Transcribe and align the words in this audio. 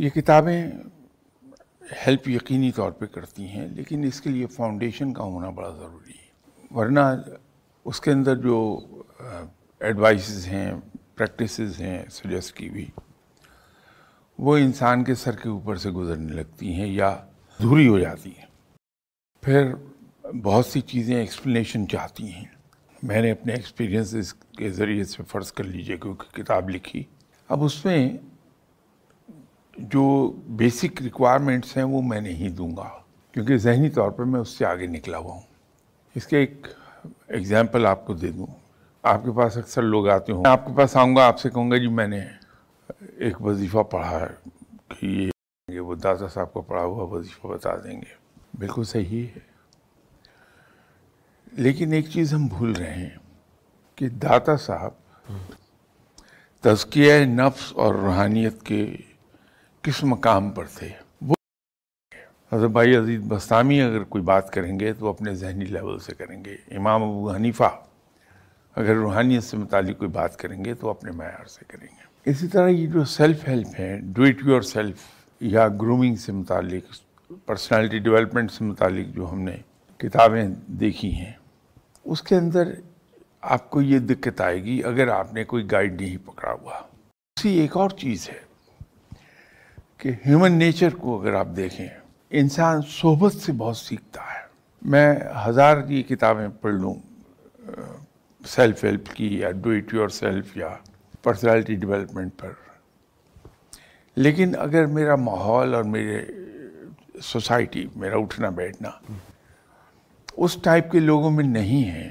ये 0.00 0.08
किताबें 0.10 0.90
हेल्प 2.02 2.28
यकीनी 2.28 2.70
तौर 2.72 2.90
पे 2.90 3.06
करती 3.06 3.46
हैं, 3.46 3.66
लेकिन 3.76 4.04
इसके 4.04 4.30
लिए 4.30 4.46
फाउंडेशन 4.48 5.12
का 5.12 5.24
होना 5.24 5.50
बड़ा 5.50 5.68
ज़रूरी 5.70 6.12
है। 6.12 6.28
वरना 6.72 7.04
उसके 7.86 8.10
अंदर 8.10 8.36
जो 8.36 8.56
एडवाइसेस 9.80 10.46
हैं 10.46 10.78
प्रैक्टिसेस 11.16 11.76
हैं 11.78 12.08
सजेस्ट 12.10 12.54
की 12.56 12.68
हुई 12.68 12.90
वो 14.38 14.56
इंसान 14.58 15.04
के 15.04 15.14
सर 15.14 15.36
के 15.36 15.48
ऊपर 15.48 15.78
से 15.78 15.90
गुजरने 15.90 16.32
लगती 16.34 16.72
हैं 16.72 16.86
या 16.86 17.08
अधूरी 17.10 17.86
हो 17.86 17.98
जाती 18.00 18.30
हैं। 18.30 18.48
फिर 19.42 19.74
बहुत 20.26 20.66
सी 20.66 20.80
चीज़ें 20.82 21.14
एक्सप्लेनेशन 21.16 21.84
चाहती 21.86 22.26
हैं। 22.26 22.50
मैंने 23.02 23.30
अपने 23.30 23.54
एक्सपीरियंसेस 23.54 24.32
के 24.58 24.70
ज़रिए 24.70 25.04
से 25.04 25.22
फ़र्ज़ 25.22 25.52
कर 25.52 25.64
लीजिए, 25.66 25.96
क्योंकि 25.96 26.32
किताब 26.36 26.68
लिखी। 26.68 27.06
अब 27.50 27.62
उसमें 27.62 28.18
जो 29.82 30.04
बेसिक 30.50 31.02
रिक्वायरमेंट्स 31.02 31.76
हैं 31.76 31.84
वो 31.84 32.00
मैं 32.02 32.20
नहीं 32.20 32.50
दूँगा। 32.54 32.90
क्योंकि 33.34 33.58
जहनी 33.58 33.88
तौर 33.88 34.10
पर 34.10 34.24
मैं 34.24 34.40
उससे 34.40 34.64
आगे 34.64 34.86
निकला 34.86 35.18
हुआ 35.18 35.32
हूँ। 35.32 35.44
इसके 36.16 36.42
एक 36.42 36.66
एग्ज़ाम्पल 37.32 37.86
आपको 37.86 38.14
दे 38.14 38.28
दूँ। 38.28 38.48
आपके 39.04 39.30
पास 39.30 39.56
अक्सर 39.58 39.82
लोग 39.82 40.08
आते 40.08 40.32
हों। 40.32 40.46
आपके 40.46 40.74
पास 40.76 40.96
आऊँगा 40.96 41.26
आपसे 41.26 41.48
कहूँगा 41.48 41.78
जी 41.78 41.88
मैंने 41.88 42.20
एक 43.26 43.40
वजीफ़ा 43.42 43.82
पढ़ा 43.82 44.18
है। 44.18 44.28
कि 44.92 45.30
ये 45.68 45.80
वो 45.80 45.94
दादा 45.96 46.26
साहब 46.26 46.50
का 46.54 46.60
पढ़ा 46.60 46.82
हुआ 46.82 47.04
वजीफ़ा 47.16 47.48
बता 47.48 47.76
देंगे। 47.76 48.16
बिल्कुल 48.58 48.84
सही 48.84 49.22
है। 49.24 49.42
लेकिन 51.58 51.94
एक 51.94 52.08
चीज़ 52.08 52.34
हम 52.34 52.48
भूल 52.48 52.72
रहे 52.74 52.90
हैं 52.90 53.20
कि 53.98 54.08
दाता 54.08 54.56
साहब 54.56 54.96
तस्किया 56.64 57.24
नफ्स 57.26 57.72
और 57.72 57.96
रूहानियत 57.96 58.60
के 58.62 58.82
किस 59.84 60.02
मकाम 60.04 60.50
पर 60.50 60.66
थे। 60.72 60.88
वो 61.22 61.36
हज़रत 62.52 62.70
भाई 62.70 62.94
अज़ीज़ 62.94 63.20
बस्तामी 63.28 63.78
अगर 63.80 64.02
कोई 64.06 64.22
बात 64.22 64.50
करेंगे 64.50 64.92
तो 64.92 65.08
अपने 65.08 65.34
जहनी 65.36 65.64
लेवल 65.66 65.98
से 65.98 66.12
करेंगे। 66.12 66.58
इमाम 66.72 67.02
अबू 67.02 67.28
हनीफा 67.28 67.68
अगर 68.76 68.94
रूहानियत 68.94 69.42
से 69.42 69.56
मुतालिक 69.56 69.98
कोई 69.98 70.08
बात 70.10 70.34
करेंगे 70.34 70.74
तो 70.74 70.88
अपने 70.88 71.12
मैार 71.12 71.46
से 71.46 71.64
करेंगे। 71.70 72.30
इसी 72.30 72.48
तरह 72.48 72.66
ये 72.68 72.86
जो 72.86 73.04
सेल्फ 73.06 73.46
हेल्प 73.48 73.68
है 73.76 73.96
डू 74.12 74.24
इट 74.24 74.44
योर 74.46 74.62
सेल्फ 74.64 74.98
या 75.40 75.66
ग्रूमिंग 75.78 76.16
से 76.16 76.32
मुतालिक 76.32 76.84
पर्सनालिटी 77.48 77.98
डेवलपमेंट 78.00 78.50
से 78.50 78.64
मुतालिक 78.64 79.12
जो 79.12 79.26
हमने 79.26 79.58
किताबें 80.00 80.52
देखी 80.78 81.10
हैं, 81.10 81.36
उसके 82.06 82.34
अंदर 82.34 82.76
आपको 83.44 83.80
ये 83.82 84.00
दिक्कत 84.02 84.40
आएगी, 84.40 84.80
अगर 84.82 85.10
आपने 85.10 85.44
कोई 85.44 85.62
गाइड 85.66 86.00
नहीं 86.00 86.18
पकड़ा 86.20 86.52
हुआ। 86.52 86.78
उसी 87.36 87.58
एक 87.58 87.76
और 87.76 87.92
चीज़ 88.00 88.28
है 88.30 88.40
कि 90.00 90.10
ह्यूमन 90.24 90.52
नेचर 90.52 90.94
को 90.94 91.18
अगर 91.18 91.34
आप 91.34 91.46
देखें, 91.46 91.90
इंसान 92.30 92.80
सोहबत 92.82 93.32
से 93.32 93.52
बहुत 93.52 93.76
सीखता 93.78 94.22
है। 94.22 94.44
मैं 94.82 95.32
हज़ार 95.36 95.80
की 95.82 96.02
किताबें 96.02 96.50
पढ़ 96.58 96.72
लूँ 96.74 96.94
सेल्फ 98.44 98.84
हेल्प 98.84 99.08
की 99.16 99.42
या 99.42 99.50
डू 99.52 99.72
इट 99.72 99.94
योर 99.94 100.10
सेल्फ 100.10 100.56
या 100.58 100.68
पर्सनैलिटी 101.24 101.76
डेवलपमेंट 101.76 102.32
पर। 102.34 102.56
लेकिन 104.16 104.54
अगर 104.56 104.86
मेरा 104.88 105.16
माहौल 105.16 105.74
और 105.74 105.84
मेरे 105.86 106.18
सोसाइटी 107.22 107.88
मेरा 107.96 108.18
उठना 108.18 108.50
बैठना 108.50 109.00
उस 110.38 110.62
टाइप 110.64 110.88
के 110.92 111.00
लोगों 111.00 111.30
में 111.30 111.44
नहीं 111.44 111.82
है 111.84 112.08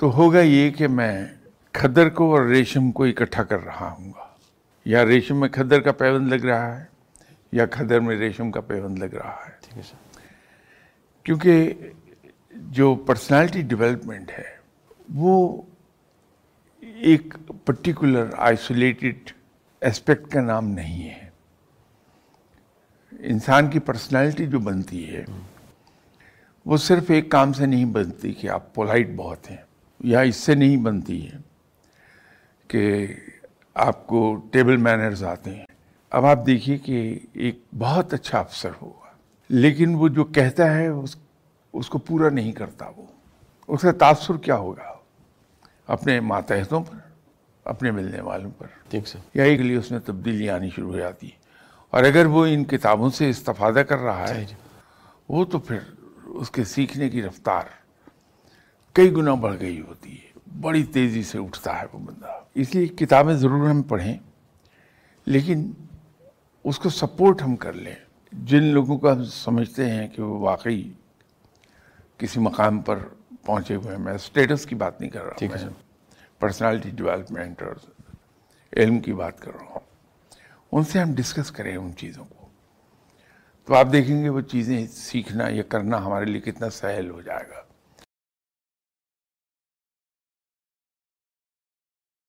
तो 0.00 0.08
होगा 0.10 0.40
ये 0.40 0.70
कि 0.70 0.86
मैं 0.88 1.12
खदर 1.74 2.08
को 2.10 2.30
और 2.32 2.46
रेशम 2.48 2.90
को 2.90 3.06
इकट्ठा 3.06 3.42
कर 3.42 3.60
रहा 3.60 3.88
हूँ 3.88 4.14
या 4.88 5.02
रेशम 5.02 5.36
में 5.36 5.50
खदर 5.50 5.80
का 5.80 5.92
पैबंद 5.92 6.32
लग 6.32 6.44
रहा 6.46 6.72
है 6.74 6.88
या 7.54 7.66
खदर 7.66 8.00
में 8.00 8.14
रेशम 8.16 8.50
का 8.50 8.60
पैबंद 8.60 8.98
लग 8.98 9.14
रहा 9.14 9.44
है। 9.44 9.58
ठीक 9.62 9.74
है 9.74 9.82
सर। 9.82 9.98
क्योंकि 11.26 11.94
जो 12.72 12.94
पर्सनालिटी 12.96 13.62
डेवलपमेंट 13.62 14.30
है 14.30 14.60
वो 15.12 15.66
एक 16.82 17.34
पर्टिकुलर 17.66 18.32
आइसोलेटेड 18.38 19.30
एस्पेक्ट 19.82 20.30
का 20.32 20.40
नाम 20.40 20.64
नहीं 20.64 21.02
है। 21.02 21.32
इंसान 23.12 23.68
की 23.68 23.78
पर्सनालिटी 23.78 24.46
जो 24.46 24.60
बनती 24.60 25.02
है 25.04 25.24
वो 26.66 26.76
सिर्फ़ 26.76 27.12
एक 27.12 27.30
काम 27.32 27.52
से 27.52 27.66
नहीं 27.66 27.92
बनती 27.92 28.32
कि 28.32 28.48
आप 28.48 28.72
पोलाइट 28.74 29.08
बहुत 29.08 29.46
हैं 29.46 29.62
या 30.04 30.22
इससे 30.22 30.54
नहीं 30.54 30.76
बनती 30.82 31.18
है 31.20 31.38
कि 32.70 33.37
आपको 33.78 34.34
टेबल 34.34 34.76
मैनर्स 34.76 35.22
आते 35.22 35.50
हैं। 35.50 35.66
अब 36.12 36.24
आप 36.24 36.38
देखिए 36.38 36.78
कि 36.78 37.28
एक 37.36 37.64
बहुत 37.74 38.14
अच्छा 38.14 38.40
अफसर 38.40 38.70
होगा। 38.70 39.18
लेकिन 39.50 39.94
वो 39.96 40.08
जो 40.08 40.24
कहता 40.24 40.64
है 40.64 40.92
उस 40.92 41.18
उसको 41.74 41.98
पूरा 41.98 42.30
नहीं 42.30 42.52
करता 42.52 42.86
वो। 42.86 43.14
उसका 43.68 43.92
तासुर 43.92 44.36
क्या 44.36 44.54
होगा? 44.54 45.04
अपने 45.88 46.20
मातहतों 46.20 46.80
पर 46.82 47.12
अपने 47.66 47.90
मिलने 47.90 48.20
वालों 48.20 48.50
पर। 48.50 48.66
ठीक 48.90 49.06
सर। 49.06 49.22
या 49.36 49.44
एक 49.44 49.60
लिए 49.60 49.76
उसमें 49.76 50.00
तब्दीली 50.00 50.48
आनी 50.48 50.70
शुरू 50.70 50.90
हो 50.90 50.98
जाती 50.98 51.26
है। 51.26 51.36
और 51.94 52.04
अगर 52.04 52.26
वो 52.26 52.46
इन 52.46 52.64
किताबों 52.64 53.10
से 53.10 53.30
इस्तफादा 53.30 53.82
कर 53.82 53.98
रहा 53.98 54.26
है 54.26 54.58
वो 55.30 55.44
तो 55.44 55.58
फिर 55.58 55.98
उसके 56.28 56.64
सीखने 56.64 57.08
की 57.08 57.20
रफ्तार 57.20 57.70
कई 58.94 59.10
गुना 59.10 59.34
बढ़ 59.34 59.52
गई 59.52 59.80
होती 59.80 60.10
है। 60.10 60.60
बड़ी 60.60 60.84
तेज़ी 60.84 61.22
से 61.24 61.38
उठता 61.38 61.72
है 61.72 61.84
वो 61.84 61.98
बंदा। 61.98 62.47
इसलिए 62.58 62.86
किताबें 62.88 63.36
ज़रूर 63.36 63.68
हम 63.68 63.82
पढ़ें 63.90 64.18
लेकिन 65.26 65.74
उसको 66.64 66.90
सपोर्ट 66.90 67.42
हम 67.42 67.54
कर 67.56 67.74
लें। 67.74 67.96
जिन 68.32 68.64
लोगों 68.72 68.96
को 68.98 69.08
हम 69.08 69.24
समझते 69.24 69.84
हैं 69.86 70.08
कि 70.10 70.22
वो 70.22 70.38
वाकई 70.38 70.80
किसी 72.20 72.40
मकाम 72.40 72.80
पर 72.80 72.96
पहुँचे 73.46 73.74
हुए 73.74 73.92
हैं 73.92 73.98
मैं 73.98 74.16
स्टेटस 74.18 74.64
की 74.64 74.74
बात 74.74 75.00
नहीं 75.00 75.10
कर 75.10 75.20
रहा 75.20 75.36
ठीक 75.38 75.52
है 75.52 75.68
पर्सनालिटी 76.40 76.90
डेवलपमेंट 76.92 77.62
और 77.62 77.80
इल्म 78.72 78.98
की 79.00 79.12
बात 79.12 79.40
कर 79.40 79.50
रहा 79.50 79.72
हूँ। 79.74 79.82
उनसे 80.72 80.98
हम 80.98 81.14
डिस्कस 81.14 81.50
करें 81.50 81.76
उन 81.76 81.92
चीज़ों 81.92 82.24
को। 82.24 82.50
तो 83.68 83.74
आप 83.74 83.86
देखेंगे 83.86 84.28
वो 84.28 84.40
चीज़ें 84.42 84.86
सीखना 84.88 85.48
या 85.48 85.62
करना 85.70 85.96
हमारे 85.98 86.26
लिए 86.26 86.40
कितना 86.40 86.68
सहल 86.70 87.10
हो 87.10 87.22
जाएगा। 87.22 87.64